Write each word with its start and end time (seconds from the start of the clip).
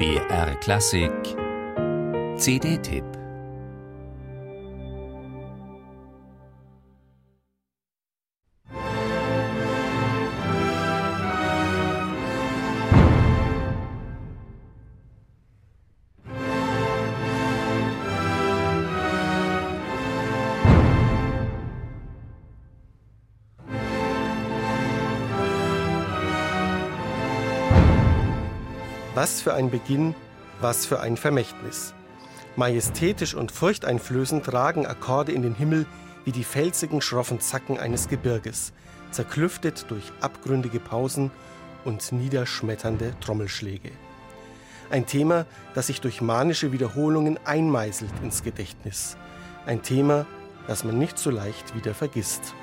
BR 0.00 0.54
Klassik. 0.62 1.36
CD-Tipp 2.38 3.19
Was 29.22 29.42
für 29.42 29.52
ein 29.52 29.70
Beginn, 29.70 30.14
was 30.62 30.86
für 30.86 31.00
ein 31.00 31.18
Vermächtnis. 31.18 31.92
Majestätisch 32.56 33.34
und 33.34 33.52
furchteinflößend 33.52 34.50
ragen 34.50 34.86
Akkorde 34.86 35.32
in 35.32 35.42
den 35.42 35.54
Himmel 35.54 35.84
wie 36.24 36.32
die 36.32 36.42
felsigen, 36.42 37.02
schroffen 37.02 37.38
Zacken 37.38 37.78
eines 37.78 38.08
Gebirges, 38.08 38.72
zerklüftet 39.10 39.84
durch 39.90 40.10
abgründige 40.22 40.80
Pausen 40.80 41.30
und 41.84 42.12
niederschmetternde 42.12 43.12
Trommelschläge. 43.20 43.90
Ein 44.88 45.04
Thema, 45.04 45.44
das 45.74 45.88
sich 45.88 46.00
durch 46.00 46.22
manische 46.22 46.72
Wiederholungen 46.72 47.38
einmeißelt 47.44 48.12
ins 48.22 48.42
Gedächtnis. 48.42 49.18
Ein 49.66 49.82
Thema, 49.82 50.24
das 50.66 50.82
man 50.82 50.98
nicht 50.98 51.18
so 51.18 51.28
leicht 51.28 51.74
wieder 51.74 51.92
vergisst. 51.92 52.54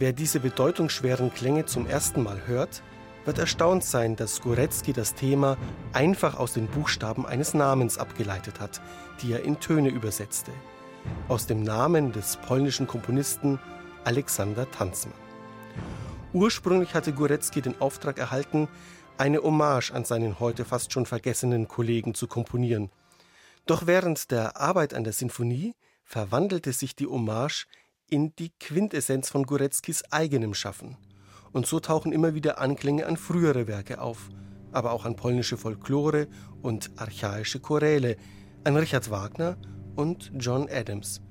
Wer 0.00 0.14
diese 0.14 0.40
bedeutungsschweren 0.40 1.30
Klänge 1.30 1.66
zum 1.66 1.86
ersten 1.86 2.22
Mal 2.22 2.46
hört, 2.46 2.82
wird 3.26 3.38
erstaunt 3.38 3.84
sein, 3.84 4.16
dass 4.16 4.40
Goretzky 4.40 4.94
das 4.94 5.14
Thema 5.14 5.58
einfach 5.92 6.38
aus 6.38 6.54
den 6.54 6.68
Buchstaben 6.68 7.26
eines 7.26 7.52
Namens 7.52 7.98
abgeleitet 7.98 8.60
hat, 8.60 8.80
die 9.20 9.34
er 9.34 9.42
in 9.44 9.60
Töne 9.60 9.90
übersetzte. 9.90 10.52
Aus 11.28 11.46
dem 11.46 11.62
Namen 11.62 12.12
des 12.12 12.38
polnischen 12.38 12.86
Komponisten 12.86 13.58
Alexander 14.04 14.70
Tanzmann. 14.70 15.12
Ursprünglich 16.32 16.94
hatte 16.94 17.12
Goretzky 17.12 17.60
den 17.60 17.78
Auftrag 17.78 18.18
erhalten, 18.18 18.68
eine 19.18 19.42
Hommage 19.42 19.90
an 19.90 20.06
seinen 20.06 20.40
heute 20.40 20.64
fast 20.64 20.94
schon 20.94 21.04
vergessenen 21.04 21.68
Kollegen 21.68 22.14
zu 22.14 22.26
komponieren. 22.26 22.90
Doch 23.66 23.86
während 23.86 24.30
der 24.30 24.58
Arbeit 24.58 24.94
an 24.94 25.04
der 25.04 25.12
Sinfonie 25.12 25.74
verwandelte 26.04 26.72
sich 26.72 26.96
die 26.96 27.06
Hommage 27.06 27.66
in 28.10 28.34
die 28.36 28.50
Quintessenz 28.58 29.30
von 29.30 29.44
Goretzkis 29.44 30.02
eigenem 30.10 30.54
Schaffen. 30.54 30.96
Und 31.52 31.66
so 31.66 31.80
tauchen 31.80 32.12
immer 32.12 32.34
wieder 32.34 32.60
Anklänge 32.60 33.06
an 33.06 33.16
frühere 33.16 33.66
Werke 33.66 34.00
auf, 34.00 34.28
aber 34.72 34.92
auch 34.92 35.04
an 35.04 35.16
polnische 35.16 35.56
Folklore 35.56 36.28
und 36.62 36.90
archaische 36.96 37.60
Choräle, 37.60 38.16
an 38.64 38.76
Richard 38.76 39.10
Wagner 39.10 39.56
und 39.96 40.30
John 40.38 40.68
Adams 40.68 41.22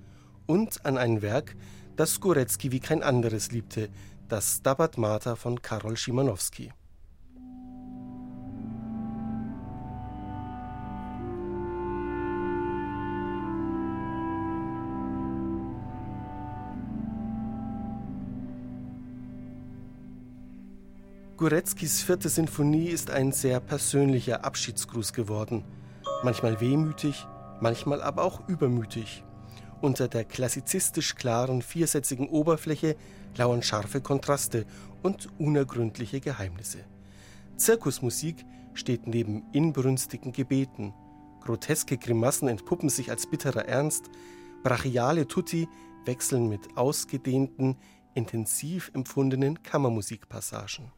und 0.46 0.86
an 0.86 0.98
ein 0.98 1.22
Werk, 1.22 1.56
das 1.96 2.20
Goretzky 2.20 2.72
wie 2.72 2.80
kein 2.80 3.04
anderes 3.04 3.52
liebte, 3.52 3.90
das 4.28 4.58
Stabat 4.58 4.98
Mater 4.98 5.36
von 5.36 5.62
Karol 5.62 5.96
Schimanowski. 5.96 6.72
Goretzkis 21.40 22.02
vierte 22.02 22.28
Sinfonie 22.28 22.90
ist 22.90 23.12
ein 23.12 23.32
sehr 23.32 23.62
persönlicher 23.62 24.44
Abschiedsgruß 24.44 25.14
geworden. 25.14 25.64
Manchmal 26.22 26.60
wehmütig, 26.60 27.26
manchmal 27.62 28.02
aber 28.02 28.24
auch 28.24 28.50
übermütig. 28.50 29.24
Unter 29.80 30.10
der 30.10 30.26
klassizistisch 30.26 31.16
klaren, 31.16 31.62
viersätzigen 31.62 32.28
Oberfläche 32.28 32.98
lauern 33.38 33.64
scharfe 33.64 34.02
Kontraste 34.02 34.66
und 35.02 35.30
unergründliche 35.40 36.20
Geheimnisse. 36.20 36.80
Zirkusmusik 37.56 38.46
steht 38.74 39.08
neben 39.08 39.44
inbrünstigen 39.54 40.34
Gebeten. 40.34 40.94
Groteske 41.40 41.98
Grimassen 41.98 42.50
entpuppen 42.50 42.90
sich 42.90 43.12
als 43.12 43.28
bitterer 43.28 43.64
Ernst. 43.64 44.10
Brachiale 44.62 45.26
Tutti 45.26 45.70
wechseln 46.04 46.50
mit 46.50 46.76
ausgedehnten, 46.76 47.78
intensiv 48.14 48.92
empfundenen 48.94 49.64
Kammermusikpassagen. 49.64 50.92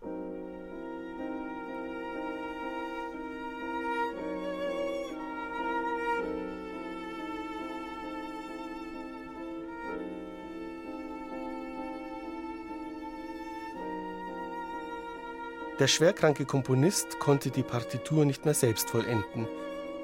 Der 15.80 15.88
schwerkranke 15.88 16.46
Komponist 16.46 17.20
konnte 17.20 17.50
die 17.50 17.64
Partitur 17.64 18.26
nicht 18.26 18.46
mehr 18.46 18.54
selbst 18.54 18.90
vollenden. 18.90 19.48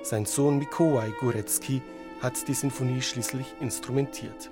Sein 0.01 0.25
Sohn 0.25 0.57
Mikołaj 0.57 1.11
Górecki 1.19 1.81
hat 2.21 2.47
die 2.47 2.53
Sinfonie 2.53 3.01
schließlich 3.01 3.55
instrumentiert. 3.59 4.49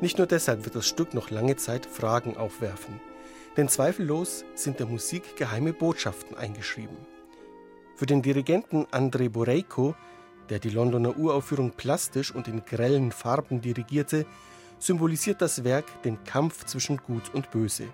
Nicht 0.00 0.18
nur 0.18 0.26
deshalb 0.26 0.64
wird 0.64 0.74
das 0.74 0.86
Stück 0.86 1.14
noch 1.14 1.30
lange 1.30 1.56
Zeit 1.56 1.86
Fragen 1.86 2.36
aufwerfen, 2.36 3.00
denn 3.56 3.68
zweifellos 3.68 4.44
sind 4.54 4.78
der 4.78 4.86
Musik 4.86 5.36
geheime 5.36 5.72
Botschaften 5.72 6.36
eingeschrieben. 6.36 6.96
Für 7.96 8.06
den 8.06 8.22
Dirigenten 8.22 8.86
Andrei 8.90 9.28
Boreiko, 9.28 9.94
der 10.50 10.60
die 10.60 10.70
Londoner 10.70 11.18
Uraufführung 11.18 11.72
plastisch 11.72 12.32
und 12.32 12.48
in 12.48 12.64
grellen 12.64 13.12
Farben 13.12 13.60
dirigierte, 13.60 14.24
symbolisiert 14.78 15.42
das 15.42 15.64
Werk 15.64 16.02
den 16.02 16.22
Kampf 16.24 16.64
zwischen 16.64 16.98
Gut 16.98 17.34
und 17.34 17.50
Böse. 17.50 17.88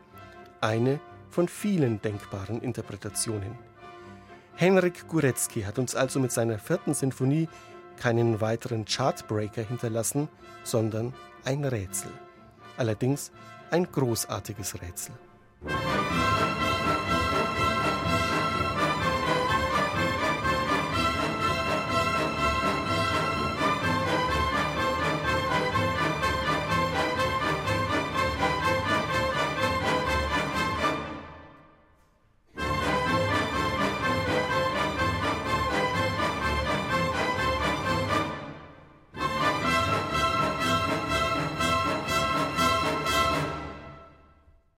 Eine 0.61 1.01
von 1.35 1.49
vielen 1.49 2.01
denkbaren 2.01 2.61
Interpretationen. 2.63 3.59
Henrik 4.55 5.07
Górecki 5.09 5.65
hat 5.65 5.81
uns 5.81 5.97
also 5.97 6.21
mit 6.21 6.31
seiner 6.31 6.61
vierten 6.61 6.95
Sinfonie 6.95 7.49
keinen 7.97 8.41
weiteren 8.41 8.85
Chartbreaker 8.85 9.63
hinterlassen, 9.63 10.29
sondern 10.63 11.13
ein 11.45 11.65
Rätsel. 11.65 12.13
Allerdings 12.77 13.33
ein 13.73 13.91
großartiges 13.91 14.81
Rätsel. 14.81 15.15